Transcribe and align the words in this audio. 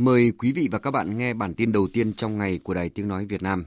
Mời 0.00 0.32
quý 0.38 0.52
vị 0.52 0.68
và 0.70 0.78
các 0.78 0.90
bạn 0.90 1.16
nghe 1.16 1.34
bản 1.34 1.54
tin 1.54 1.72
đầu 1.72 1.88
tiên 1.92 2.12
trong 2.12 2.38
ngày 2.38 2.58
của 2.58 2.74
Đài 2.74 2.88
Tiếng 2.88 3.08
Nói 3.08 3.24
Việt 3.24 3.42
Nam. 3.42 3.64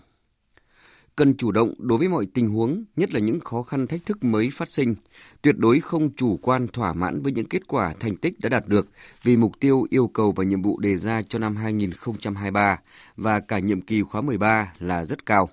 Cần 1.15 1.37
chủ 1.37 1.51
động 1.51 1.73
đối 1.77 1.97
với 1.97 2.07
mọi 2.07 2.25
tình 2.33 2.49
huống, 2.49 2.83
nhất 2.95 3.13
là 3.13 3.19
những 3.19 3.39
khó 3.39 3.63
khăn 3.63 3.87
thách 3.87 4.05
thức 4.05 4.23
mới 4.23 4.49
phát 4.53 4.69
sinh, 4.69 4.95
tuyệt 5.41 5.57
đối 5.57 5.79
không 5.79 6.15
chủ 6.15 6.39
quan 6.41 6.67
thỏa 6.67 6.93
mãn 6.93 7.21
với 7.21 7.31
những 7.31 7.45
kết 7.45 7.67
quả 7.67 7.93
thành 7.99 8.15
tích 8.15 8.39
đã 8.39 8.49
đạt 8.49 8.67
được 8.67 8.87
vì 9.23 9.37
mục 9.37 9.59
tiêu 9.59 9.85
yêu 9.89 10.07
cầu 10.07 10.31
và 10.31 10.43
nhiệm 10.43 10.61
vụ 10.61 10.79
đề 10.79 10.97
ra 10.97 11.21
cho 11.21 11.39
năm 11.39 11.55
2023 11.55 12.79
và 13.17 13.39
cả 13.39 13.59
nhiệm 13.59 13.81
kỳ 13.81 14.01
khóa 14.01 14.21
13 14.21 14.73
là 14.79 15.05
rất 15.05 15.25
cao. 15.25 15.49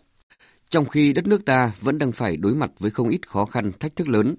Trong 0.68 0.86
khi 0.86 1.12
đất 1.12 1.26
nước 1.26 1.44
ta 1.44 1.72
vẫn 1.80 1.98
đang 1.98 2.12
phải 2.12 2.36
đối 2.36 2.54
mặt 2.54 2.70
với 2.78 2.90
không 2.90 3.08
ít 3.08 3.28
khó 3.28 3.44
khăn 3.44 3.72
thách 3.80 3.96
thức 3.96 4.08
lớn, 4.08 4.34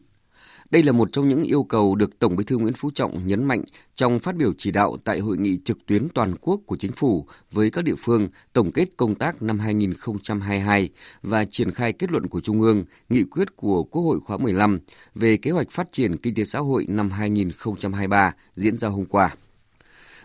đây 0.71 0.83
là 0.83 0.91
một 0.91 1.11
trong 1.11 1.29
những 1.29 1.43
yêu 1.43 1.63
cầu 1.63 1.95
được 1.95 2.19
Tổng 2.19 2.35
Bí 2.35 2.43
thư 2.43 2.57
Nguyễn 2.57 2.73
Phú 2.73 2.91
Trọng 2.93 3.27
nhấn 3.27 3.43
mạnh 3.43 3.63
trong 3.95 4.19
phát 4.19 4.35
biểu 4.35 4.53
chỉ 4.57 4.71
đạo 4.71 4.97
tại 5.03 5.19
hội 5.19 5.37
nghị 5.37 5.59
trực 5.65 5.85
tuyến 5.85 6.09
toàn 6.09 6.33
quốc 6.41 6.61
của 6.65 6.77
chính 6.77 6.91
phủ 6.91 7.27
với 7.51 7.71
các 7.71 7.83
địa 7.83 7.95
phương 7.97 8.27
tổng 8.53 8.71
kết 8.71 8.85
công 8.97 9.15
tác 9.15 9.41
năm 9.41 9.59
2022 9.59 10.89
và 11.21 11.45
triển 11.45 11.71
khai 11.71 11.93
kết 11.93 12.11
luận 12.11 12.27
của 12.27 12.41
Trung 12.41 12.61
ương, 12.61 12.83
nghị 13.09 13.23
quyết 13.23 13.55
của 13.55 13.83
Quốc 13.83 14.01
hội 14.01 14.19
khóa 14.19 14.37
15 14.37 14.79
về 15.15 15.37
kế 15.37 15.51
hoạch 15.51 15.71
phát 15.71 15.91
triển 15.91 16.17
kinh 16.17 16.35
tế 16.35 16.43
xã 16.43 16.59
hội 16.59 16.85
năm 16.89 17.11
2023 17.11 18.33
diễn 18.55 18.77
ra 18.77 18.87
hôm 18.87 19.05
qua. 19.05 19.35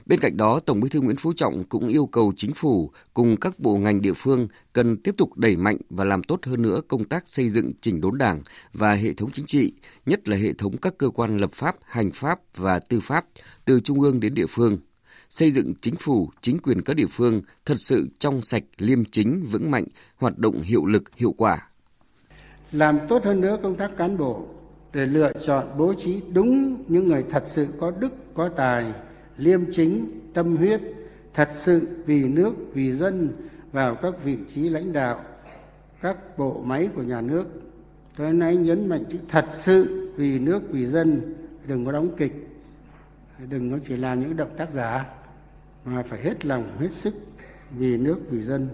Bên 0.06 0.20
cạnh 0.20 0.36
đó, 0.36 0.60
Tổng 0.66 0.80
Bí 0.80 0.88
thư 0.88 1.00
Nguyễn 1.00 1.16
Phú 1.16 1.32
Trọng 1.32 1.64
cũng 1.64 1.88
yêu 1.88 2.06
cầu 2.06 2.32
chính 2.36 2.52
phủ 2.52 2.90
cùng 3.14 3.36
các 3.36 3.58
bộ 3.58 3.76
ngành 3.76 4.00
địa 4.00 4.12
phương 4.12 4.48
cần 4.72 4.96
tiếp 4.96 5.14
tục 5.18 5.36
đẩy 5.36 5.56
mạnh 5.56 5.76
và 5.90 6.04
làm 6.04 6.22
tốt 6.22 6.38
hơn 6.46 6.62
nữa 6.62 6.80
công 6.88 7.04
tác 7.04 7.24
xây 7.28 7.48
dựng 7.48 7.72
chỉnh 7.80 8.00
đốn 8.00 8.18
Đảng 8.18 8.42
và 8.72 8.92
hệ 8.92 9.12
thống 9.12 9.30
chính 9.32 9.46
trị, 9.46 9.72
nhất 10.06 10.28
là 10.28 10.36
hệ 10.36 10.52
thống 10.52 10.76
các 10.76 10.98
cơ 10.98 11.08
quan 11.08 11.38
lập 11.38 11.50
pháp, 11.52 11.76
hành 11.82 12.10
pháp 12.14 12.38
và 12.56 12.78
tư 12.78 13.00
pháp 13.00 13.24
từ 13.64 13.80
trung 13.80 14.00
ương 14.00 14.20
đến 14.20 14.34
địa 14.34 14.46
phương. 14.46 14.78
Xây 15.30 15.50
dựng 15.50 15.74
chính 15.80 15.96
phủ, 15.96 16.30
chính 16.40 16.58
quyền 16.58 16.82
các 16.82 16.96
địa 16.96 17.06
phương 17.10 17.42
thật 17.64 17.76
sự 17.78 18.08
trong 18.18 18.42
sạch, 18.42 18.64
liêm 18.78 19.04
chính, 19.04 19.44
vững 19.50 19.70
mạnh, 19.70 19.84
hoạt 20.16 20.38
động 20.38 20.60
hiệu 20.60 20.86
lực, 20.86 21.16
hiệu 21.16 21.34
quả. 21.36 21.68
Làm 22.72 22.98
tốt 23.08 23.24
hơn 23.24 23.40
nữa 23.40 23.58
công 23.62 23.76
tác 23.76 23.90
cán 23.98 24.18
bộ 24.18 24.46
để 24.92 25.06
lựa 25.06 25.32
chọn 25.46 25.66
bố 25.78 25.94
trí 26.04 26.20
đúng 26.32 26.84
những 26.88 27.08
người 27.08 27.24
thật 27.30 27.44
sự 27.54 27.66
có 27.80 27.90
đức, 27.90 28.12
có 28.34 28.50
tài, 28.56 28.92
liêm 29.36 29.72
chính 29.72 30.20
tâm 30.34 30.56
huyết, 30.56 30.80
thật 31.34 31.48
sự 31.52 31.88
vì 32.06 32.28
nước, 32.28 32.52
vì 32.74 32.92
dân, 32.92 33.28
vào 33.72 33.94
các 33.94 34.24
vị 34.24 34.38
trí 34.54 34.68
lãnh 34.68 34.92
đạo, 34.92 35.20
các 36.00 36.38
bộ 36.38 36.62
máy 36.64 36.88
của 36.94 37.02
nhà 37.02 37.20
nước. 37.20 37.44
Tôi 38.16 38.32
nói 38.32 38.56
nhấn 38.56 38.88
mạnh 38.88 39.04
chữ 39.10 39.18
thật 39.28 39.44
sự 39.52 40.10
vì 40.16 40.38
nước, 40.38 40.60
vì 40.70 40.86
dân. 40.86 41.34
Đừng 41.68 41.84
có 41.84 41.92
đóng 41.92 42.10
kịch. 42.16 42.48
Đừng 43.50 43.70
có 43.70 43.78
chỉ 43.88 43.96
làm 43.96 44.20
những 44.20 44.36
động 44.36 44.50
tác 44.56 44.70
giả, 44.72 45.04
mà 45.84 46.02
phải 46.02 46.20
hết 46.22 46.46
lòng, 46.46 46.64
hết 46.78 46.92
sức 46.92 47.14
vì 47.78 47.96
nước, 47.96 48.16
vì 48.30 48.42
dân. 48.42 48.68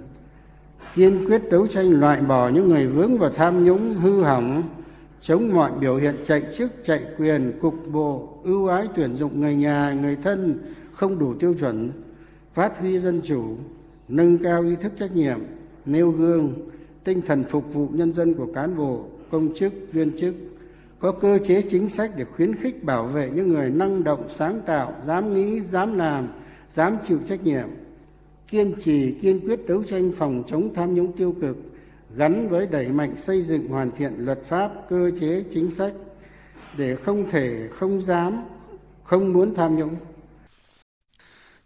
Kiên 0.94 1.24
quyết 1.26 1.42
đấu 1.50 1.66
tranh 1.66 2.00
loại 2.00 2.20
bỏ 2.20 2.48
những 2.48 2.68
người 2.68 2.86
vướng 2.86 3.18
vào 3.18 3.30
tham 3.30 3.64
nhũng 3.64 3.94
hư 3.94 4.22
hỏng 4.22 4.62
chống 5.22 5.54
mọi 5.54 5.72
biểu 5.80 5.96
hiện 5.96 6.14
chạy 6.26 6.42
chức, 6.56 6.72
chạy 6.84 7.02
quyền, 7.18 7.52
cục 7.60 7.74
bộ, 7.92 8.38
ưu 8.44 8.66
ái 8.66 8.88
tuyển 8.94 9.16
dụng 9.16 9.40
người 9.40 9.54
nhà, 9.54 9.96
người 10.02 10.16
thân 10.16 10.58
không 10.92 11.18
đủ 11.18 11.34
tiêu 11.34 11.54
chuẩn, 11.54 11.90
phát 12.54 12.72
huy 12.80 13.00
dân 13.00 13.20
chủ, 13.24 13.56
nâng 14.08 14.38
cao 14.38 14.62
ý 14.62 14.76
thức 14.76 14.92
trách 14.98 15.16
nhiệm, 15.16 15.38
nêu 15.84 16.10
gương, 16.10 16.54
tinh 17.04 17.20
thần 17.26 17.44
phục 17.44 17.74
vụ 17.74 17.88
nhân 17.92 18.12
dân 18.12 18.34
của 18.34 18.46
cán 18.54 18.76
bộ, 18.76 19.04
công 19.30 19.54
chức, 19.54 19.72
viên 19.92 20.18
chức, 20.18 20.34
có 20.98 21.12
cơ 21.12 21.38
chế 21.38 21.62
chính 21.62 21.88
sách 21.88 22.10
để 22.16 22.24
khuyến 22.24 22.54
khích 22.54 22.84
bảo 22.84 23.06
vệ 23.06 23.30
những 23.34 23.48
người 23.48 23.70
năng 23.70 24.04
động, 24.04 24.28
sáng 24.36 24.60
tạo, 24.66 24.94
dám 25.06 25.34
nghĩ, 25.34 25.60
dám 25.60 25.98
làm, 25.98 26.28
dám 26.74 26.96
chịu 27.08 27.18
trách 27.28 27.44
nhiệm, 27.44 27.68
kiên 28.48 28.74
trì, 28.80 29.12
kiên 29.12 29.40
quyết 29.40 29.68
đấu 29.68 29.82
tranh 29.82 30.12
phòng 30.12 30.42
chống 30.46 30.74
tham 30.74 30.94
nhũng 30.94 31.12
tiêu 31.12 31.34
cực 31.40 31.56
gắn 32.16 32.48
với 32.48 32.66
đẩy 32.66 32.88
mạnh 32.88 33.16
xây 33.26 33.42
dựng 33.42 33.68
hoàn 33.68 33.90
thiện 33.98 34.14
luật 34.18 34.38
pháp 34.48 34.70
cơ 34.90 35.10
chế 35.20 35.44
chính 35.52 35.70
sách 35.70 35.92
để 36.76 36.96
không 37.04 37.30
thể 37.30 37.68
không 37.78 38.06
dám 38.06 38.44
không 39.04 39.32
muốn 39.32 39.54
tham 39.54 39.76
nhũng. 39.76 39.96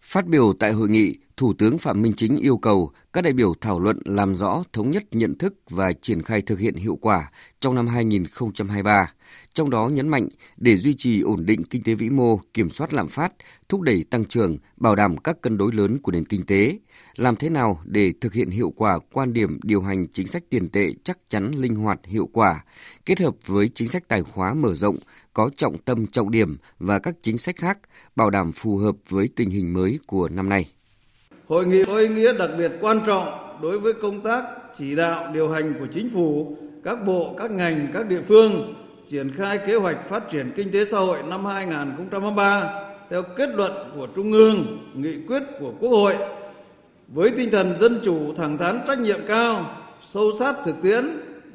Phát 0.00 0.26
biểu 0.26 0.52
tại 0.52 0.72
hội 0.72 0.88
nghị, 0.88 1.18
Thủ 1.36 1.52
tướng 1.58 1.78
Phạm 1.78 2.02
Minh 2.02 2.12
Chính 2.16 2.36
yêu 2.36 2.56
cầu 2.56 2.90
các 3.12 3.22
đại 3.22 3.32
biểu 3.32 3.54
thảo 3.60 3.80
luận 3.80 3.98
làm 4.04 4.36
rõ 4.36 4.62
thống 4.72 4.90
nhất 4.90 5.04
nhận 5.10 5.38
thức 5.38 5.54
và 5.70 5.92
triển 5.92 6.22
khai 6.22 6.42
thực 6.42 6.58
hiện 6.58 6.74
hiệu 6.74 6.98
quả 7.00 7.30
trong 7.60 7.74
năm 7.74 7.86
2023, 7.86 9.12
trong 9.56 9.70
đó 9.70 9.88
nhấn 9.88 10.08
mạnh 10.08 10.28
để 10.56 10.76
duy 10.76 10.94
trì 10.94 11.20
ổn 11.20 11.46
định 11.46 11.64
kinh 11.64 11.82
tế 11.82 11.94
vĩ 11.94 12.10
mô, 12.10 12.40
kiểm 12.54 12.70
soát 12.70 12.92
lạm 12.92 13.08
phát, 13.08 13.34
thúc 13.68 13.80
đẩy 13.80 14.04
tăng 14.10 14.24
trưởng, 14.24 14.56
bảo 14.76 14.94
đảm 14.94 15.16
các 15.16 15.40
cân 15.40 15.58
đối 15.58 15.72
lớn 15.72 15.98
của 15.98 16.12
nền 16.12 16.24
kinh 16.24 16.46
tế, 16.46 16.78
làm 17.16 17.36
thế 17.36 17.50
nào 17.50 17.80
để 17.84 18.12
thực 18.20 18.32
hiện 18.32 18.50
hiệu 18.50 18.72
quả 18.76 18.98
quan 19.12 19.32
điểm 19.32 19.58
điều 19.62 19.80
hành 19.80 20.06
chính 20.12 20.26
sách 20.26 20.42
tiền 20.50 20.68
tệ 20.68 20.88
chắc 21.04 21.18
chắn 21.28 21.50
linh 21.54 21.74
hoạt 21.74 22.00
hiệu 22.06 22.28
quả, 22.32 22.64
kết 23.06 23.20
hợp 23.20 23.34
với 23.46 23.68
chính 23.68 23.88
sách 23.88 24.08
tài 24.08 24.22
khóa 24.22 24.54
mở 24.54 24.74
rộng, 24.74 24.96
có 25.34 25.50
trọng 25.56 25.78
tâm 25.78 26.06
trọng 26.06 26.30
điểm 26.30 26.56
và 26.78 26.98
các 26.98 27.16
chính 27.22 27.38
sách 27.38 27.56
khác, 27.56 27.78
bảo 28.16 28.30
đảm 28.30 28.52
phù 28.52 28.76
hợp 28.76 28.96
với 29.08 29.28
tình 29.36 29.50
hình 29.50 29.72
mới 29.72 29.98
của 30.06 30.28
năm 30.28 30.48
nay. 30.48 30.68
Hội 31.46 31.66
nghị 31.66 31.84
có 31.84 31.96
ý 31.96 32.08
nghĩa 32.08 32.32
đặc 32.38 32.50
biệt 32.58 32.72
quan 32.80 33.00
trọng 33.06 33.58
đối 33.62 33.80
với 33.80 33.92
công 34.02 34.22
tác 34.22 34.44
chỉ 34.78 34.96
đạo 34.96 35.32
điều 35.32 35.50
hành 35.50 35.74
của 35.78 35.86
chính 35.92 36.10
phủ, 36.10 36.56
các 36.84 37.06
bộ, 37.06 37.34
các 37.38 37.50
ngành, 37.50 37.90
các 37.94 38.08
địa 38.08 38.22
phương 38.22 38.74
triển 39.08 39.32
khai 39.36 39.58
kế 39.58 39.74
hoạch 39.74 40.08
phát 40.08 40.30
triển 40.30 40.52
kinh 40.56 40.72
tế 40.72 40.84
xã 40.84 40.98
hội 40.98 41.18
năm 41.22 41.44
2023 41.44 42.82
theo 43.10 43.22
kết 43.22 43.50
luận 43.54 43.72
của 43.96 44.06
Trung 44.16 44.32
ương, 44.32 44.78
nghị 44.94 45.16
quyết 45.28 45.42
của 45.60 45.72
Quốc 45.80 45.90
hội 45.90 46.14
với 47.08 47.30
tinh 47.30 47.50
thần 47.50 47.74
dân 47.78 48.00
chủ, 48.04 48.34
thẳng 48.36 48.58
thắn, 48.58 48.80
trách 48.86 48.98
nhiệm 48.98 49.20
cao, 49.28 49.70
sâu 50.02 50.32
sát 50.38 50.56
thực 50.64 50.76
tiễn, 50.82 51.04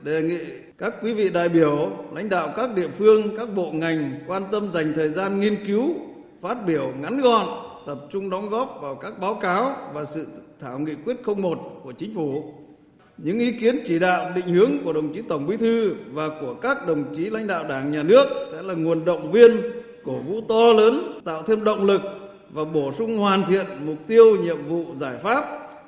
đề 0.01 0.21
nghị 0.21 0.39
các 0.77 0.93
quý 1.01 1.13
vị 1.13 1.29
đại 1.29 1.49
biểu, 1.49 1.91
lãnh 2.13 2.29
đạo 2.29 2.53
các 2.55 2.75
địa 2.75 2.87
phương, 2.87 3.37
các 3.37 3.53
bộ 3.55 3.71
ngành 3.71 4.19
quan 4.27 4.43
tâm 4.51 4.71
dành 4.71 4.93
thời 4.95 5.09
gian 5.09 5.39
nghiên 5.39 5.65
cứu, 5.65 5.93
phát 6.41 6.65
biểu 6.65 6.91
ngắn 7.01 7.21
gọn, 7.21 7.47
tập 7.87 7.97
trung 8.11 8.29
đóng 8.29 8.49
góp 8.49 8.77
vào 8.81 8.95
các 8.95 9.19
báo 9.19 9.33
cáo 9.33 9.75
và 9.93 10.05
sự 10.05 10.27
thảo 10.61 10.79
nghị 10.79 10.95
quyết 11.05 11.17
01 11.37 11.59
của 11.83 11.91
chính 11.91 12.13
phủ. 12.13 12.53
Những 13.23 13.39
ý 13.39 13.51
kiến 13.51 13.79
chỉ 13.85 13.99
đạo 13.99 14.31
định 14.35 14.47
hướng 14.47 14.71
của 14.83 14.93
đồng 14.93 15.13
chí 15.13 15.21
Tổng 15.21 15.47
Bí 15.47 15.57
thư 15.57 15.95
và 16.11 16.29
của 16.41 16.53
các 16.53 16.87
đồng 16.87 17.15
chí 17.15 17.29
lãnh 17.29 17.47
đạo 17.47 17.63
Đảng 17.67 17.91
nhà 17.91 18.03
nước 18.03 18.25
sẽ 18.51 18.61
là 18.61 18.73
nguồn 18.73 19.05
động 19.05 19.31
viên, 19.31 19.61
cổ 20.05 20.19
vũ 20.19 20.41
to 20.49 20.73
lớn, 20.77 21.19
tạo 21.25 21.43
thêm 21.43 21.63
động 21.63 21.85
lực 21.85 22.01
và 22.49 22.63
bổ 22.63 22.91
sung 22.91 23.17
hoàn 23.17 23.45
thiện 23.45 23.65
mục 23.79 23.97
tiêu, 24.07 24.35
nhiệm 24.35 24.67
vụ, 24.67 24.85
giải 24.99 25.17
pháp 25.17 25.45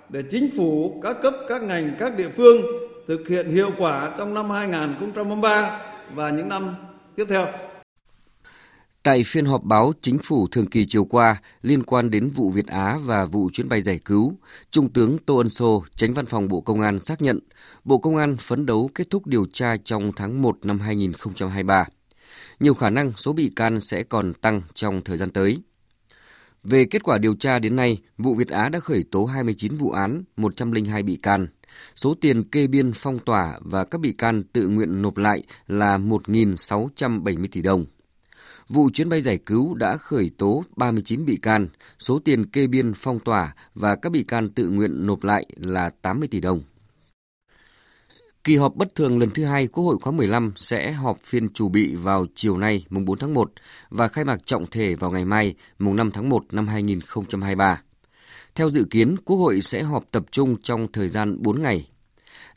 để 0.10 0.24
chính 0.30 0.50
phủ, 0.58 1.00
các 1.04 1.22
cấp, 1.22 1.34
các 1.50 1.62
ngành, 1.64 1.92
các 2.00 2.18
địa 2.18 2.30
phương 2.30 2.62
thực 3.08 3.28
hiện 3.28 3.50
hiệu 3.50 3.72
quả 3.78 4.12
trong 4.18 4.34
năm 4.34 4.50
2023 4.50 5.80
và 6.16 6.30
những 6.30 6.50
năm 6.50 6.76
tiếp 7.16 7.26
theo. 7.30 7.48
Tại 9.04 9.24
phiên 9.24 9.46
họp 9.46 9.64
báo 9.64 9.94
chính 10.02 10.18
phủ 10.18 10.48
thường 10.48 10.66
kỳ 10.66 10.86
chiều 10.86 11.06
qua 11.06 11.42
liên 11.62 11.84
quan 11.84 12.10
đến 12.10 12.30
vụ 12.30 12.52
Việt 12.52 12.68
Á 12.68 12.98
và 12.98 13.26
vụ 13.26 13.50
chuyến 13.54 13.70
bay 13.70 13.82
giải 13.82 14.00
cứu, 14.06 14.38
Trung 14.72 14.94
tướng 14.94 15.18
Tô 15.26 15.38
Ân 15.38 15.50
Sô, 15.50 15.84
tránh 15.96 16.14
văn 16.14 16.26
phòng 16.26 16.48
Bộ 16.48 16.62
Công 16.62 16.82
an 16.82 17.00
xác 17.00 17.22
nhận 17.22 17.40
Bộ 17.84 17.98
Công 17.98 18.16
an 18.16 18.38
phấn 18.38 18.66
đấu 18.66 18.90
kết 18.96 19.10
thúc 19.10 19.28
điều 19.28 19.46
tra 19.54 19.78
trong 19.78 20.12
tháng 20.16 20.42
1 20.42 20.58
năm 20.64 20.80
2023. 20.80 21.86
Nhiều 22.60 22.74
khả 22.74 22.90
năng 22.90 23.12
số 23.18 23.34
bị 23.34 23.52
can 23.56 23.82
sẽ 23.82 24.04
còn 24.04 24.34
tăng 24.34 24.62
trong 24.74 25.02
thời 25.02 25.18
gian 25.18 25.30
tới. 25.30 25.64
Về 26.64 26.86
kết 26.86 27.04
quả 27.04 27.18
điều 27.18 27.36
tra 27.36 27.60
đến 27.60 27.76
nay, 27.76 28.02
vụ 28.18 28.36
Việt 28.36 28.48
Á 28.48 28.70
đã 28.70 28.80
khởi 28.80 29.04
tố 29.12 29.26
29 29.26 29.78
vụ 29.78 29.92
án, 29.92 30.24
102 30.38 31.04
bị 31.04 31.16
can. 31.16 31.48
Số 31.96 32.16
tiền 32.22 32.44
kê 32.44 32.68
biên 32.68 32.92
phong 32.96 33.20
tỏa 33.20 33.60
và 33.62 33.86
các 33.86 34.02
bị 34.02 34.14
can 34.14 34.44
tự 34.44 34.68
nguyện 34.68 35.02
nộp 35.02 35.18
lại 35.18 35.44
là 35.68 35.98
1.670 35.98 37.48
tỷ 37.52 37.62
đồng. 37.62 37.86
Vụ 38.70 38.90
chuyến 38.94 39.10
bay 39.10 39.22
giải 39.22 39.38
cứu 39.38 39.74
đã 39.74 39.98
khởi 39.98 40.32
tố 40.38 40.64
39 40.76 41.26
bị 41.26 41.38
can, 41.42 41.68
số 42.00 42.20
tiền 42.20 42.46
kê 42.46 42.68
biên 42.68 42.94
phong 42.94 43.20
tỏa 43.20 43.56
và 43.76 43.96
các 43.96 44.12
bị 44.12 44.24
can 44.24 44.50
tự 44.50 44.70
nguyện 44.70 45.08
nộp 45.08 45.24
lại 45.24 45.46
là 45.56 45.90
80 45.90 46.28
tỷ 46.28 46.40
đồng. 46.40 46.62
Kỳ 48.44 48.56
họp 48.56 48.76
bất 48.76 48.96
thường 48.96 49.20
lần 49.20 49.30
thứ 49.30 49.46
hai 49.46 49.68
Quốc 49.68 49.84
hội 49.84 49.98
khóa 50.02 50.12
15 50.12 50.54
sẽ 50.56 50.92
họp 50.92 51.18
phiên 51.24 51.50
chủ 51.50 51.70
bị 51.70 51.96
vào 51.96 52.26
chiều 52.36 52.58
nay 52.58 52.86
mùng 52.90 53.06
4 53.06 53.18
tháng 53.18 53.34
1 53.34 53.52
và 53.90 54.08
khai 54.08 54.26
mạc 54.26 54.46
trọng 54.46 54.66
thể 54.66 54.96
vào 54.96 55.12
ngày 55.12 55.26
mai 55.26 55.54
mùng 55.80 55.96
5 55.96 56.12
tháng 56.12 56.30
1 56.30 56.44
năm 56.52 56.68
2023. 56.68 57.82
Theo 58.56 58.70
dự 58.70 58.86
kiến, 58.90 59.16
Quốc 59.26 59.38
hội 59.38 59.62
sẽ 59.62 59.84
họp 59.84 60.04
tập 60.12 60.24
trung 60.32 60.62
trong 60.62 60.92
thời 60.92 61.08
gian 61.08 61.42
4 61.42 61.62
ngày 61.62 61.88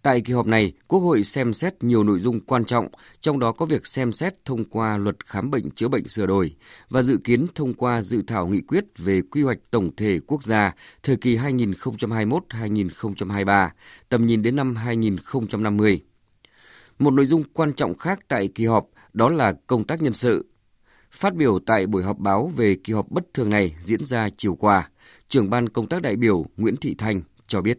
Tại 0.06 0.20
kỳ 0.20 0.32
họp 0.32 0.46
này, 0.46 0.72
Quốc 0.88 1.00
hội 1.00 1.24
xem 1.24 1.54
xét 1.54 1.84
nhiều 1.84 2.04
nội 2.04 2.20
dung 2.20 2.40
quan 2.40 2.64
trọng, 2.64 2.88
trong 3.20 3.38
đó 3.38 3.52
có 3.52 3.66
việc 3.66 3.86
xem 3.86 4.12
xét 4.12 4.44
thông 4.44 4.64
qua 4.64 4.98
luật 4.98 5.26
khám 5.26 5.50
bệnh 5.50 5.70
chữa 5.70 5.88
bệnh 5.88 6.08
sửa 6.08 6.26
đổi 6.26 6.54
và 6.88 7.02
dự 7.02 7.18
kiến 7.24 7.46
thông 7.54 7.74
qua 7.74 8.02
dự 8.02 8.22
thảo 8.26 8.46
nghị 8.46 8.60
quyết 8.60 8.84
về 8.98 9.22
quy 9.22 9.42
hoạch 9.42 9.58
tổng 9.70 9.96
thể 9.96 10.20
quốc 10.26 10.42
gia 10.42 10.74
thời 11.02 11.16
kỳ 11.16 11.36
2021-2023, 11.36 13.68
tầm 14.08 14.26
nhìn 14.26 14.42
đến 14.42 14.56
năm 14.56 14.76
2050. 14.76 16.00
Một 16.98 17.10
nội 17.10 17.26
dung 17.26 17.42
quan 17.52 17.72
trọng 17.72 17.94
khác 17.94 18.20
tại 18.28 18.48
kỳ 18.54 18.66
họp 18.66 18.86
đó 19.12 19.28
là 19.28 19.52
công 19.66 19.84
tác 19.84 20.02
nhân 20.02 20.12
sự. 20.12 20.46
Phát 21.10 21.34
biểu 21.34 21.58
tại 21.66 21.86
buổi 21.86 22.02
họp 22.02 22.18
báo 22.18 22.52
về 22.56 22.76
kỳ 22.84 22.92
họp 22.92 23.10
bất 23.10 23.24
thường 23.34 23.50
này 23.50 23.76
diễn 23.80 24.04
ra 24.04 24.28
chiều 24.36 24.54
qua, 24.54 24.90
trưởng 25.28 25.50
ban 25.50 25.68
công 25.68 25.88
tác 25.88 26.02
đại 26.02 26.16
biểu 26.16 26.46
Nguyễn 26.56 26.76
Thị 26.76 26.94
Thanh 26.98 27.20
cho 27.46 27.60
biết. 27.60 27.78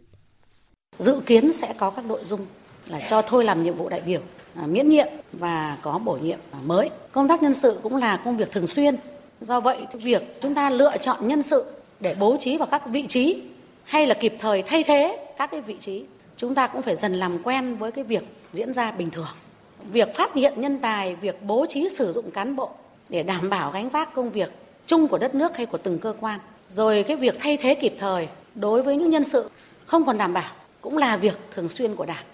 Dự 0.98 1.20
kiến 1.26 1.52
sẽ 1.52 1.74
có 1.78 1.90
các 1.90 2.04
nội 2.04 2.20
dung 2.24 2.40
là 2.86 3.00
cho 3.08 3.22
thôi 3.22 3.44
làm 3.44 3.62
nhiệm 3.62 3.74
vụ 3.74 3.88
đại 3.88 4.00
biểu, 4.00 4.20
à, 4.54 4.66
miễn 4.66 4.88
nhiệm 4.88 5.06
và 5.32 5.76
có 5.82 5.98
bổ 5.98 6.18
nhiệm 6.22 6.38
à, 6.50 6.58
mới. 6.66 6.90
Công 7.12 7.28
tác 7.28 7.42
nhân 7.42 7.54
sự 7.54 7.78
cũng 7.82 7.96
là 7.96 8.16
công 8.16 8.36
việc 8.36 8.50
thường 8.50 8.66
xuyên. 8.66 8.94
Do 9.40 9.60
vậy, 9.60 9.78
việc 9.92 10.40
chúng 10.42 10.54
ta 10.54 10.70
lựa 10.70 10.96
chọn 10.96 11.28
nhân 11.28 11.42
sự 11.42 11.64
để 12.00 12.16
bố 12.20 12.36
trí 12.40 12.56
vào 12.56 12.68
các 12.70 12.82
vị 12.86 13.06
trí 13.06 13.42
hay 13.84 14.06
là 14.06 14.14
kịp 14.14 14.36
thời 14.38 14.62
thay 14.62 14.82
thế 14.82 15.26
các 15.38 15.50
cái 15.50 15.60
vị 15.60 15.76
trí, 15.80 16.04
chúng 16.36 16.54
ta 16.54 16.66
cũng 16.66 16.82
phải 16.82 16.96
dần 16.96 17.14
làm 17.14 17.42
quen 17.42 17.76
với 17.76 17.92
cái 17.92 18.04
việc 18.04 18.24
diễn 18.52 18.72
ra 18.72 18.90
bình 18.90 19.10
thường. 19.10 19.28
Việc 19.92 20.14
phát 20.14 20.34
hiện 20.34 20.60
nhân 20.60 20.78
tài, 20.78 21.14
việc 21.14 21.42
bố 21.42 21.66
trí 21.68 21.88
sử 21.88 22.12
dụng 22.12 22.30
cán 22.30 22.56
bộ 22.56 22.70
để 23.08 23.22
đảm 23.22 23.50
bảo 23.50 23.70
gánh 23.70 23.88
vác 23.88 24.14
công 24.14 24.30
việc 24.30 24.52
chung 24.86 25.08
của 25.08 25.18
đất 25.18 25.34
nước 25.34 25.56
hay 25.56 25.66
của 25.66 25.78
từng 25.78 25.98
cơ 25.98 26.14
quan. 26.20 26.40
Rồi 26.68 27.02
cái 27.02 27.16
việc 27.16 27.36
thay 27.40 27.56
thế 27.56 27.74
kịp 27.74 27.94
thời 27.98 28.28
đối 28.54 28.82
với 28.82 28.96
những 28.96 29.10
nhân 29.10 29.24
sự 29.24 29.50
không 29.86 30.04
còn 30.04 30.18
đảm 30.18 30.32
bảo 30.32 30.52
cũng 30.80 30.96
là 30.96 31.16
việc 31.16 31.38
thường 31.50 31.68
xuyên 31.68 31.94
của 31.94 32.06
Đảng. 32.06 32.24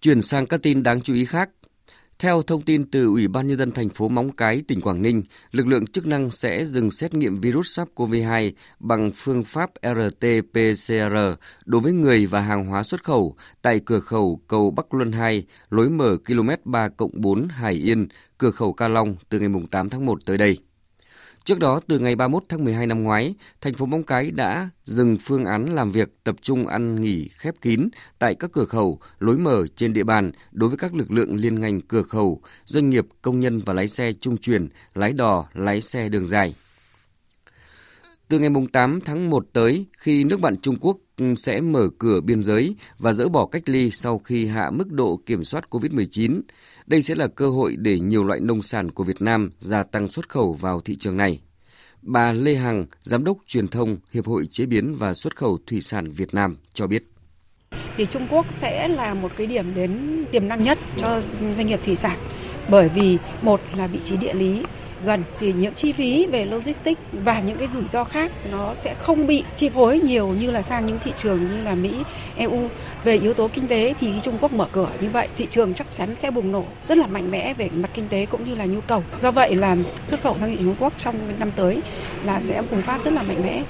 Chuyển 0.00 0.22
sang 0.22 0.46
các 0.46 0.62
tin 0.62 0.82
đáng 0.82 1.00
chú 1.02 1.14
ý 1.14 1.24
khác. 1.24 1.50
Theo 2.18 2.42
thông 2.42 2.62
tin 2.62 2.90
từ 2.90 3.06
Ủy 3.06 3.28
ban 3.28 3.46
Nhân 3.46 3.58
dân 3.58 3.70
thành 3.70 3.88
phố 3.88 4.08
Móng 4.08 4.32
Cái, 4.32 4.62
tỉnh 4.68 4.80
Quảng 4.80 5.02
Ninh, 5.02 5.22
lực 5.50 5.66
lượng 5.66 5.86
chức 5.86 6.06
năng 6.06 6.30
sẽ 6.30 6.64
dừng 6.64 6.90
xét 6.90 7.14
nghiệm 7.14 7.40
virus 7.40 7.80
SARS-CoV-2 7.80 8.52
bằng 8.78 9.12
phương 9.14 9.44
pháp 9.44 9.70
RT-PCR 9.82 11.36
đối 11.64 11.80
với 11.80 11.92
người 11.92 12.26
và 12.26 12.40
hàng 12.40 12.64
hóa 12.64 12.82
xuất 12.82 13.04
khẩu 13.04 13.36
tại 13.62 13.80
cửa 13.86 14.00
khẩu 14.00 14.40
cầu 14.48 14.70
Bắc 14.70 14.94
Luân 14.94 15.12
2, 15.12 15.44
lối 15.70 15.90
mở 15.90 16.16
km 16.26 16.50
3 16.64 16.88
4 17.12 17.48
Hải 17.48 17.74
Yên, 17.74 18.08
cửa 18.38 18.50
khẩu 18.50 18.72
Ca 18.72 18.88
Long 18.88 19.16
từ 19.28 19.40
ngày 19.40 19.62
8 19.70 19.88
tháng 19.88 20.06
1 20.06 20.24
tới 20.24 20.38
đây. 20.38 20.58
Trước 21.48 21.58
đó, 21.58 21.80
từ 21.86 21.98
ngày 21.98 22.16
31 22.16 22.42
tháng 22.48 22.64
12 22.64 22.86
năm 22.86 23.02
ngoái, 23.02 23.34
thành 23.60 23.74
phố 23.74 23.86
Móng 23.86 24.02
Cái 24.02 24.30
đã 24.30 24.70
dừng 24.84 25.16
phương 25.22 25.44
án 25.44 25.74
làm 25.74 25.92
việc 25.92 26.08
tập 26.24 26.36
trung 26.42 26.66
ăn 26.66 27.00
nghỉ 27.00 27.28
khép 27.28 27.54
kín 27.60 27.88
tại 28.18 28.34
các 28.34 28.52
cửa 28.52 28.64
khẩu, 28.64 29.00
lối 29.18 29.38
mở 29.38 29.66
trên 29.76 29.92
địa 29.92 30.04
bàn 30.04 30.30
đối 30.52 30.68
với 30.68 30.78
các 30.78 30.94
lực 30.94 31.10
lượng 31.10 31.36
liên 31.36 31.60
ngành 31.60 31.80
cửa 31.80 32.02
khẩu, 32.02 32.42
doanh 32.64 32.90
nghiệp, 32.90 33.06
công 33.22 33.40
nhân 33.40 33.58
và 33.58 33.74
lái 33.74 33.88
xe 33.88 34.12
trung 34.12 34.36
chuyển, 34.36 34.68
lái 34.94 35.12
đò, 35.12 35.44
lái 35.54 35.80
xe 35.80 36.08
đường 36.08 36.26
dài. 36.26 36.54
Từ 38.28 38.38
ngày 38.38 38.50
8 38.72 39.00
tháng 39.00 39.30
1 39.30 39.46
tới, 39.52 39.86
khi 39.98 40.24
nước 40.24 40.40
bạn 40.40 40.56
Trung 40.56 40.76
Quốc 40.80 40.98
sẽ 41.36 41.60
mở 41.60 41.88
cửa 41.98 42.20
biên 42.20 42.42
giới 42.42 42.76
và 42.98 43.12
dỡ 43.12 43.28
bỏ 43.28 43.46
cách 43.46 43.68
ly 43.68 43.90
sau 43.90 44.18
khi 44.18 44.46
hạ 44.46 44.70
mức 44.70 44.92
độ 44.92 45.20
kiểm 45.26 45.44
soát 45.44 45.64
COVID-19, 45.70 46.40
đây 46.86 47.02
sẽ 47.02 47.14
là 47.14 47.26
cơ 47.26 47.50
hội 47.50 47.76
để 47.76 47.98
nhiều 47.98 48.24
loại 48.24 48.40
nông 48.40 48.62
sản 48.62 48.90
của 48.90 49.04
Việt 49.04 49.22
Nam 49.22 49.50
gia 49.58 49.82
tăng 49.82 50.08
xuất 50.08 50.28
khẩu 50.28 50.52
vào 50.52 50.80
thị 50.80 50.96
trường 50.96 51.16
này. 51.16 51.40
Bà 52.02 52.32
Lê 52.32 52.54
Hằng, 52.54 52.86
Giám 53.02 53.24
đốc 53.24 53.38
truyền 53.46 53.68
thông 53.68 53.96
Hiệp 54.12 54.26
hội 54.26 54.46
Chế 54.46 54.66
biến 54.66 54.94
và 54.94 55.14
Xuất 55.14 55.36
khẩu 55.36 55.58
Thủy 55.66 55.80
sản 55.80 56.08
Việt 56.08 56.34
Nam 56.34 56.56
cho 56.74 56.86
biết. 56.86 57.04
Thì 57.96 58.06
Trung 58.10 58.28
Quốc 58.30 58.46
sẽ 58.60 58.88
là 58.88 59.14
một 59.14 59.32
cái 59.38 59.46
điểm 59.46 59.74
đến 59.74 60.24
tiềm 60.32 60.48
năng 60.48 60.62
nhất 60.62 60.78
cho 60.96 61.22
doanh 61.56 61.66
nghiệp 61.66 61.80
thủy 61.84 61.96
sản 61.96 62.18
bởi 62.70 62.88
vì 62.88 63.18
một 63.42 63.60
là 63.76 63.86
vị 63.86 63.98
trí 64.02 64.16
địa 64.16 64.34
lý 64.34 64.62
gần 65.04 65.24
thì 65.40 65.52
những 65.52 65.74
chi 65.74 65.92
phí 65.92 66.26
về 66.26 66.44
logistics 66.44 67.00
và 67.12 67.40
những 67.40 67.58
cái 67.58 67.68
rủi 67.68 67.84
ro 67.84 68.04
khác 68.04 68.32
nó 68.50 68.74
sẽ 68.74 68.94
không 68.94 69.26
bị 69.26 69.44
chi 69.56 69.68
phối 69.68 70.00
nhiều 70.00 70.28
như 70.28 70.50
là 70.50 70.62
sang 70.62 70.86
những 70.86 70.98
thị 71.04 71.12
trường 71.16 71.48
như 71.48 71.62
là 71.62 71.74
Mỹ, 71.74 71.94
EU. 72.36 72.68
Về 73.04 73.16
yếu 73.16 73.34
tố 73.34 73.48
kinh 73.48 73.68
tế 73.68 73.94
thì 74.00 74.12
khi 74.12 74.20
Trung 74.22 74.38
Quốc 74.40 74.52
mở 74.52 74.66
cửa 74.72 74.88
như 75.00 75.10
vậy, 75.10 75.28
thị 75.36 75.46
trường 75.50 75.74
chắc 75.74 75.86
chắn 75.90 76.16
sẽ 76.16 76.30
bùng 76.30 76.52
nổ 76.52 76.64
rất 76.88 76.98
là 76.98 77.06
mạnh 77.06 77.30
mẽ 77.30 77.54
về 77.54 77.68
mặt 77.72 77.90
kinh 77.94 78.08
tế 78.08 78.26
cũng 78.26 78.44
như 78.44 78.54
là 78.54 78.64
nhu 78.64 78.80
cầu. 78.80 79.02
Do 79.20 79.30
vậy 79.30 79.54
là 79.54 79.76
xuất 80.08 80.22
khẩu 80.22 80.36
sang 80.40 80.50
thị 80.50 80.56
trường 80.56 80.64
Trung 80.64 80.76
Quốc 80.80 80.92
trong 80.98 81.14
năm 81.38 81.50
tới 81.56 81.80
là 82.24 82.40
sẽ 82.40 82.62
bùng 82.70 82.82
phát 82.82 83.04
rất 83.04 83.12
là 83.12 83.22
mạnh 83.22 83.42
mẽ. 83.42 83.62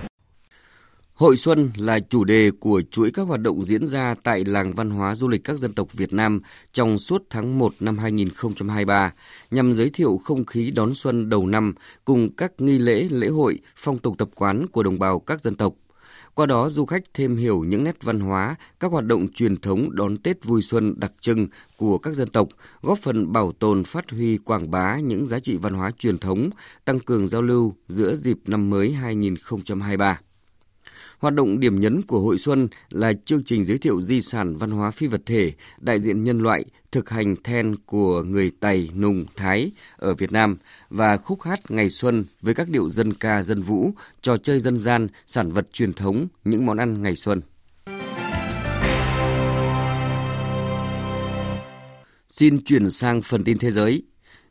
Hội 1.19 1.37
Xuân 1.37 1.70
là 1.76 2.00
chủ 2.00 2.25
đề 2.25 2.50
của 2.50 2.82
chuỗi 2.91 3.11
các 3.11 3.23
hoạt 3.23 3.41
động 3.41 3.65
diễn 3.65 3.87
ra 3.87 4.15
tại 4.23 4.44
làng 4.44 4.73
văn 4.73 4.91
hóa 4.91 5.15
du 5.15 5.29
lịch 5.29 5.44
các 5.44 5.59
dân 5.59 5.73
tộc 5.73 5.93
Việt 5.93 6.12
Nam 6.12 6.41
trong 6.73 6.99
suốt 6.99 7.23
tháng 7.31 7.59
1 7.59 7.75
năm 7.81 7.99
2023 7.99 9.12
nhằm 9.50 9.75
giới 9.75 9.91
thiệu 9.91 10.20
không 10.25 10.44
khí 10.44 10.70
đón 10.70 10.94
xuân 10.94 11.29
đầu 11.29 11.47
năm 11.47 11.75
cùng 12.05 12.37
các 12.37 12.53
nghi 12.59 12.79
lễ, 12.79 13.09
lễ 13.11 13.29
hội, 13.29 13.59
phong 13.76 13.99
tục 13.99 14.15
tập 14.19 14.29
quán 14.35 14.67
của 14.67 14.82
đồng 14.82 14.99
bào 14.99 15.19
các 15.20 15.43
dân 15.43 15.55
tộc. 15.55 15.75
Qua 16.35 16.47
đó 16.47 16.69
du 16.69 16.87
khách 16.87 17.03
thêm 17.15 17.37
hiểu 17.37 17.65
những 17.65 17.85
nét 17.85 17.97
văn 18.03 18.20
hóa, 18.20 18.56
các 18.81 18.93
hoạt 18.93 19.05
động 19.05 19.29
truyền 19.35 19.56
thống 19.56 19.88
đón 19.97 20.17
Tết 20.17 20.44
vui 20.44 20.62
xuân 20.62 20.94
đặc 20.97 21.12
trưng 21.20 21.47
của 21.76 21.99
các 21.99 22.15
dân 22.15 22.29
tộc, 22.29 22.49
góp 22.82 22.99
phần 22.99 23.32
bảo 23.32 23.53
tồn 23.53 23.85
phát 23.85 24.11
huy 24.11 24.38
quảng 24.38 24.70
bá 24.70 24.99
những 24.99 25.26
giá 25.26 25.38
trị 25.38 25.59
văn 25.62 25.75
hóa 25.75 25.91
truyền 25.99 26.19
thống, 26.19 26.50
tăng 26.85 27.00
cường 27.00 27.26
giao 27.26 27.43
lưu 27.43 27.75
giữa 27.88 28.15
dịp 28.15 28.38
năm 28.47 28.70
mới 28.70 28.93
2023. 28.93 30.20
Hoạt 31.19 31.35
động 31.35 31.61
điểm 31.61 31.81
nhấn 31.81 32.03
của 32.03 32.20
Hội 32.20 32.38
Xuân 32.38 32.69
là 32.91 33.12
chương 33.25 33.44
trình 33.44 33.65
giới 33.65 33.79
thiệu 33.79 34.00
di 34.00 34.20
sản 34.20 34.56
văn 34.56 34.70
hóa 34.70 34.91
phi 34.91 35.06
vật 35.06 35.20
thể, 35.26 35.53
đại 35.81 36.00
diện 36.00 36.25
nhân 36.25 36.38
loại, 36.38 36.65
thực 36.93 37.11
hành 37.11 37.37
then 37.44 37.76
của 37.87 38.23
người 38.23 38.50
Tày, 38.61 38.91
Nùng, 38.97 39.25
Thái 39.37 39.70
ở 39.97 40.15
Việt 40.15 40.32
Nam 40.32 40.56
và 40.91 41.17
khúc 41.17 41.43
hát 41.43 41.70
ngày 41.70 41.91
xuân 41.91 42.25
với 42.41 42.55
các 42.55 42.69
điệu 42.69 42.88
dân 42.88 43.15
ca 43.15 43.43
dân 43.43 43.62
vũ, 43.62 43.91
trò 44.23 44.37
chơi 44.37 44.61
dân 44.61 44.79
gian, 44.79 45.09
sản 45.26 45.53
vật 45.53 45.73
truyền 45.73 45.93
thống, 45.93 46.26
những 46.44 46.67
món 46.67 46.76
ăn 46.76 47.03
ngày 47.03 47.17
xuân. 47.17 47.41
Xin 52.29 52.61
chuyển 52.65 52.91
sang 52.91 53.23
phần 53.23 53.44
tin 53.44 53.59
thế 53.59 53.70
giới. 53.70 54.03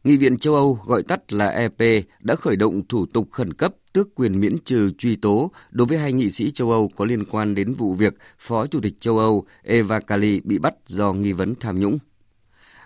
Nghị 0.03 0.17
viện 0.17 0.37
châu 0.37 0.55
Âu 0.55 0.79
gọi 0.85 1.03
tắt 1.03 1.33
là 1.33 1.47
EP 1.47 2.05
đã 2.19 2.35
khởi 2.35 2.55
động 2.55 2.87
thủ 2.87 3.05
tục 3.05 3.27
khẩn 3.31 3.53
cấp 3.53 3.73
tước 3.97 4.15
quyền 4.15 4.39
miễn 4.39 4.57
trừ 4.65 4.91
truy 4.97 5.15
tố 5.15 5.51
đối 5.71 5.87
với 5.87 5.97
hai 5.97 6.13
nghị 6.13 6.31
sĩ 6.31 6.51
châu 6.51 6.71
Âu 6.71 6.89
có 6.95 7.05
liên 7.05 7.25
quan 7.31 7.55
đến 7.55 7.73
vụ 7.73 7.93
việc 7.93 8.13
Phó 8.39 8.67
Chủ 8.67 8.79
tịch 8.81 8.93
châu 8.99 9.17
Âu 9.17 9.45
Eva 9.63 9.99
Kaili 9.99 10.41
bị 10.43 10.59
bắt 10.59 10.73
do 10.87 11.13
nghi 11.13 11.31
vấn 11.31 11.55
tham 11.59 11.79
nhũng. 11.79 11.97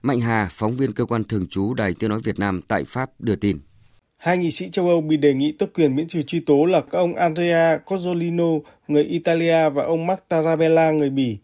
Mạnh 0.02 0.20
Hà, 0.20 0.48
phóng 0.52 0.74
viên 0.74 0.92
cơ 0.92 1.06
quan 1.06 1.24
thường 1.24 1.48
trú 1.48 1.74
Đài 1.74 1.94
Tiếng 2.00 2.10
Nói 2.10 2.20
Việt 2.24 2.40
Nam 2.40 2.62
tại 2.68 2.84
Pháp 2.84 3.10
đưa 3.20 3.36
tin. 3.36 3.58
Hai 4.18 4.38
nghị 4.38 4.52
sĩ 4.52 4.70
châu 4.70 4.88
Âu 4.90 5.02
bị 5.02 5.18
đề 5.18 5.34
nghị 5.34 5.52
tước 5.52 5.74
quyền 5.74 5.96
miễn 5.96 6.08
trừ 6.08 6.22
truy 6.22 6.40
tố 6.40 6.66
là 6.66 6.82
các 6.82 7.00
ông 7.00 7.16
Andrea 7.16 7.78
Cozzolino, 7.86 8.62
người 8.88 9.04
Italia 9.04 9.70
và 9.70 9.84
ông 9.84 10.08
Mark 10.08 10.22
Tarabella, 10.30 10.92
người 10.92 11.10
Bỉ. 11.10 11.38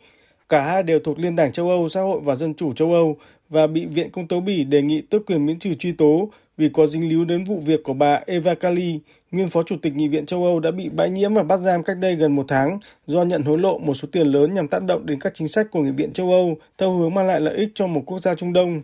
Cả 0.50 0.64
hai 0.64 0.84
đều 0.84 1.00
thuộc 1.00 1.20
Liên 1.20 1.36
đảng 1.36 1.52
châu 1.52 1.70
Âu, 1.70 1.90
Xã 1.90 2.02
hội 2.02 2.20
và 2.24 2.36
Dân 2.36 2.54
chủ 2.54 2.74
châu 2.74 2.94
Âu 2.94 3.18
và 3.50 3.68
bị 3.68 3.86
Viện 3.86 4.12
Công 4.12 4.28
tố 4.28 4.42
Bỉ 4.42 4.64
đề 4.64 4.82
nghị 4.82 5.02
tước 5.02 5.26
quyền 5.26 5.46
miễn 5.46 5.60
trừ 5.60 5.74
truy 5.74 5.92
tố 5.92 6.30
vì 6.58 6.70
có 6.70 6.88
dính 6.88 7.10
líu 7.10 7.26
đến 7.26 7.44
vụ 7.44 7.58
việc 7.58 7.84
của 7.84 7.94
bà 7.94 8.22
Eva 8.26 8.56
Kali, 8.56 9.00
nguyên 9.32 9.50
phó 9.50 9.64
chủ 9.64 9.76
tịch 9.82 9.96
Nghị 9.96 10.08
viện 10.08 10.26
châu 10.26 10.44
Âu 10.46 10.60
đã 10.60 10.72
bị 10.72 10.90
bãi 10.90 11.10
nhiễm 11.10 11.34
và 11.34 11.44
bắt 11.44 11.58
giam 11.58 11.84
cách 11.84 11.98
đây 11.98 12.16
gần 12.16 12.36
một 12.36 12.46
tháng 12.48 12.80
do 13.08 13.24
nhận 13.24 13.44
hối 13.44 13.60
lộ 13.60 13.78
một 13.78 13.94
số 13.94 14.08
tiền 14.12 14.28
lớn 14.28 14.54
nhằm 14.54 14.68
tác 14.68 14.84
động 14.84 15.06
đến 15.06 15.20
các 15.20 15.34
chính 15.34 15.48
sách 15.48 15.68
của 15.72 15.82
Nghị 15.82 15.92
viện 15.92 16.14
châu 16.14 16.32
Âu 16.32 16.58
theo 16.78 16.92
hướng 16.92 17.14
mang 17.14 17.28
lại 17.28 17.40
lợi 17.40 17.56
ích 17.56 17.70
cho 17.76 17.88
một 17.88 18.02
quốc 18.06 18.20
gia 18.20 18.34
Trung 18.34 18.54
Đông. 18.54 18.82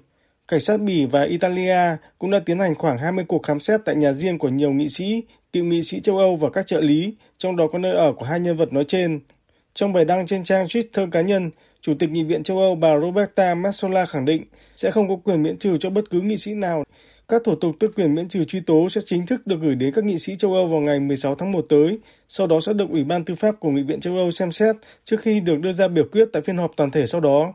Cảnh 0.48 0.60
sát 0.60 0.82
Bỉ 0.82 1.06
và 1.06 1.24
Italia 1.24 1.98
cũng 2.20 2.32
đã 2.32 2.40
tiến 2.40 2.60
hành 2.60 2.76
khoảng 2.76 2.98
20 2.98 3.26
cuộc 3.28 3.44
khám 3.44 3.60
xét 3.60 3.82
tại 3.86 3.96
nhà 3.96 4.14
riêng 4.14 4.38
của 4.38 4.50
nhiều 4.50 4.72
nghị 4.72 4.90
sĩ, 4.90 5.24
cựu 5.54 5.64
nghị 5.64 5.82
sĩ 5.84 6.00
châu 6.00 6.18
Âu 6.18 6.36
và 6.36 6.50
các 6.50 6.68
trợ 6.68 6.82
lý, 6.82 7.14
trong 7.38 7.56
đó 7.56 7.68
có 7.68 7.80
nơi 7.80 7.96
ở 7.96 8.14
của 8.14 8.26
hai 8.26 8.40
nhân 8.40 8.58
vật 8.58 8.74
nói 8.74 8.86
trên. 8.88 9.20
Trong 9.74 9.94
bài 9.94 10.06
đăng 10.06 10.28
trên 10.28 10.44
trang 10.44 10.66
Twitter 10.66 11.10
cá 11.10 11.22
nhân, 11.22 11.52
Chủ 11.86 11.94
tịch 12.00 12.10
Nghị 12.10 12.24
viện 12.24 12.44
châu 12.44 12.60
Âu 12.60 12.76
bà 12.76 13.00
Roberta 13.00 13.56
Metsola 13.56 14.06
khẳng 14.06 14.26
định 14.26 14.44
sẽ 14.76 14.92
không 14.92 15.10
có 15.10 15.16
quyền 15.16 15.44
miễn 15.44 15.58
trừ 15.58 15.78
cho 15.78 15.90
bất 15.90 16.10
cứ 16.10 16.22
nghị 16.22 16.38
sĩ 16.38 16.54
nào. 16.54 16.84
Các 17.28 17.42
thủ 17.46 17.56
tục 17.56 17.76
tước 17.80 17.96
quyền 17.96 18.16
miễn 18.16 18.30
trừ 18.30 18.44
truy 18.44 18.60
tố 18.60 18.90
sẽ 18.90 19.02
chính 19.06 19.26
thức 19.26 19.48
được 19.48 19.56
gửi 19.62 19.76
đến 19.76 19.94
các 19.94 20.04
nghị 20.04 20.20
sĩ 20.20 20.36
châu 20.36 20.54
Âu 20.54 20.68
vào 20.68 20.80
ngày 20.80 21.00
16 21.00 21.36
tháng 21.36 21.52
1 21.52 21.66
tới, 21.70 22.00
sau 22.30 22.48
đó 22.48 22.60
sẽ 22.62 22.74
được 22.74 22.90
Ủy 22.90 23.04
ban 23.04 23.26
Tư 23.26 23.36
pháp 23.36 23.60
của 23.60 23.72
Nghị 23.72 23.84
viện 23.84 24.00
châu 24.00 24.18
Âu 24.18 24.32
xem 24.32 24.52
xét 24.52 24.76
trước 25.06 25.18
khi 25.22 25.40
được 25.40 25.56
đưa 25.60 25.72
ra 25.72 25.88
biểu 25.88 26.06
quyết 26.12 26.30
tại 26.34 26.42
phiên 26.42 26.58
họp 26.58 26.72
toàn 26.78 26.92
thể 26.92 27.06
sau 27.06 27.22
đó. 27.22 27.54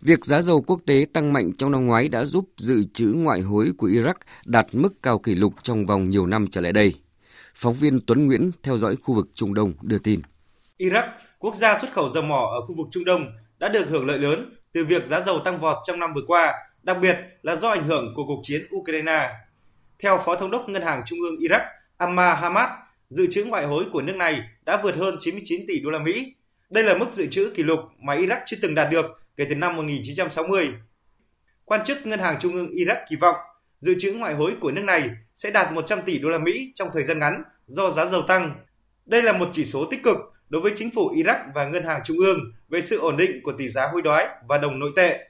Việc 0.00 0.24
giá 0.24 0.42
dầu 0.42 0.62
quốc 0.62 0.80
tế 0.86 1.06
tăng 1.12 1.32
mạnh 1.32 1.50
trong 1.58 1.72
năm 1.72 1.86
ngoái 1.86 2.08
đã 2.08 2.24
giúp 2.24 2.48
dự 2.56 2.84
trữ 2.94 3.12
ngoại 3.16 3.40
hối 3.40 3.70
của 3.78 3.88
Iraq 3.88 4.14
đạt 4.46 4.66
mức 4.72 5.02
cao 5.02 5.18
kỷ 5.18 5.34
lục 5.34 5.54
trong 5.62 5.86
vòng 5.86 6.10
nhiều 6.10 6.26
năm 6.26 6.46
trở 6.50 6.60
lại 6.60 6.72
đây. 6.72 6.94
Phóng 7.54 7.74
viên 7.74 8.00
Tuấn 8.06 8.26
Nguyễn 8.26 8.50
theo 8.62 8.78
dõi 8.78 8.96
khu 8.96 9.14
vực 9.14 9.28
Trung 9.34 9.54
Đông 9.54 9.72
đưa 9.82 9.98
tin. 9.98 10.20
Iraq, 10.78 11.08
quốc 11.46 11.56
gia 11.56 11.78
xuất 11.78 11.92
khẩu 11.92 12.08
dầu 12.08 12.22
mỏ 12.22 12.50
ở 12.54 12.60
khu 12.60 12.74
vực 12.76 12.86
Trung 12.90 13.04
Đông, 13.04 13.32
đã 13.58 13.68
được 13.68 13.88
hưởng 13.88 14.06
lợi 14.06 14.18
lớn 14.18 14.56
từ 14.72 14.84
việc 14.84 15.06
giá 15.06 15.20
dầu 15.20 15.38
tăng 15.38 15.60
vọt 15.60 15.76
trong 15.84 15.98
năm 15.98 16.14
vừa 16.14 16.22
qua, 16.26 16.54
đặc 16.82 16.96
biệt 17.00 17.18
là 17.42 17.56
do 17.56 17.68
ảnh 17.68 17.84
hưởng 17.84 18.12
của 18.16 18.24
cuộc 18.26 18.40
chiến 18.42 18.66
Ukraine. 18.76 19.30
Theo 19.98 20.18
Phó 20.24 20.36
Thống 20.36 20.50
đốc 20.50 20.68
Ngân 20.68 20.82
hàng 20.82 21.02
Trung 21.06 21.18
ương 21.20 21.36
Iraq 21.36 21.60
Ammar 21.96 22.38
Hamad, 22.38 22.68
dự 23.08 23.26
trữ 23.30 23.44
ngoại 23.44 23.66
hối 23.66 23.84
của 23.92 24.02
nước 24.02 24.16
này 24.16 24.40
đã 24.64 24.80
vượt 24.82 24.96
hơn 24.96 25.16
99 25.18 25.60
tỷ 25.68 25.80
đô 25.80 25.90
la 25.90 25.98
Mỹ. 25.98 26.34
Đây 26.70 26.84
là 26.84 26.98
mức 26.98 27.06
dự 27.14 27.26
trữ 27.26 27.52
kỷ 27.56 27.62
lục 27.62 27.80
mà 27.98 28.14
Iraq 28.14 28.40
chưa 28.46 28.56
từng 28.62 28.74
đạt 28.74 28.90
được 28.90 29.06
kể 29.36 29.46
từ 29.48 29.54
năm 29.54 29.76
1960. 29.76 30.74
Quan 31.64 31.84
chức 31.84 32.06
Ngân 32.06 32.18
hàng 32.18 32.36
Trung 32.40 32.54
ương 32.54 32.70
Iraq 32.70 33.04
kỳ 33.08 33.16
vọng 33.16 33.36
dự 33.80 33.94
trữ 34.00 34.12
ngoại 34.12 34.34
hối 34.34 34.52
của 34.60 34.70
nước 34.70 34.84
này 34.84 35.10
sẽ 35.36 35.50
đạt 35.50 35.72
100 35.72 36.02
tỷ 36.02 36.18
đô 36.18 36.28
la 36.28 36.38
Mỹ 36.38 36.72
trong 36.74 36.88
thời 36.92 37.04
gian 37.04 37.18
ngắn 37.18 37.42
do 37.66 37.90
giá 37.90 38.06
dầu 38.06 38.22
tăng. 38.22 38.54
Đây 39.06 39.22
là 39.22 39.32
một 39.32 39.48
chỉ 39.52 39.64
số 39.64 39.86
tích 39.90 40.02
cực 40.02 40.16
đối 40.48 40.62
với 40.62 40.72
chính 40.76 40.90
phủ 40.90 41.10
Iraq 41.14 41.38
và 41.54 41.64
Ngân 41.68 41.84
hàng 41.84 42.00
Trung 42.04 42.16
ương 42.18 42.38
về 42.68 42.80
sự 42.80 42.98
ổn 42.98 43.16
định 43.16 43.42
của 43.42 43.52
tỷ 43.58 43.68
giá 43.68 43.86
hối 43.86 44.02
đoái 44.02 44.28
và 44.48 44.58
đồng 44.58 44.78
nội 44.78 44.90
tệ. 44.96 45.28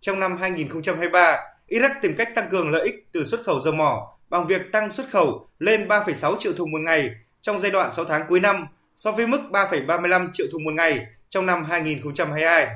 Trong 0.00 0.20
năm 0.20 0.36
2023, 0.36 1.38
Iraq 1.68 1.90
tìm 2.02 2.14
cách 2.16 2.34
tăng 2.34 2.48
cường 2.50 2.70
lợi 2.70 2.84
ích 2.84 3.08
từ 3.12 3.24
xuất 3.24 3.44
khẩu 3.44 3.60
dầu 3.60 3.74
mỏ 3.74 4.16
bằng 4.30 4.46
việc 4.46 4.72
tăng 4.72 4.90
xuất 4.90 5.10
khẩu 5.10 5.48
lên 5.58 5.88
3,6 5.88 6.36
triệu 6.38 6.52
thùng 6.52 6.72
một 6.72 6.80
ngày 6.80 7.10
trong 7.42 7.60
giai 7.60 7.70
đoạn 7.70 7.92
6 7.92 8.04
tháng 8.04 8.26
cuối 8.28 8.40
năm 8.40 8.66
so 8.96 9.12
với 9.12 9.26
mức 9.26 9.40
3,35 9.50 10.28
triệu 10.32 10.46
thùng 10.52 10.64
một 10.64 10.74
ngày 10.74 11.06
trong 11.30 11.46
năm 11.46 11.64
2022. 11.64 12.66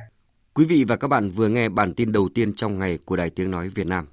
Quý 0.54 0.64
vị 0.64 0.84
và 0.88 0.96
các 0.96 1.08
bạn 1.08 1.30
vừa 1.30 1.48
nghe 1.48 1.68
bản 1.68 1.94
tin 1.94 2.12
đầu 2.12 2.28
tiên 2.34 2.54
trong 2.54 2.78
ngày 2.78 2.98
của 3.04 3.16
Đài 3.16 3.30
Tiếng 3.30 3.50
Nói 3.50 3.68
Việt 3.68 3.86
Nam. 3.86 4.06